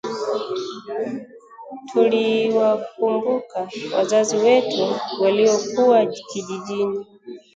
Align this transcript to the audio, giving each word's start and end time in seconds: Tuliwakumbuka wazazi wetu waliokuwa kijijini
Tuliwakumbuka 1.91 3.67
wazazi 3.93 4.37
wetu 4.37 4.95
waliokuwa 5.21 6.05
kijijini 6.05 7.05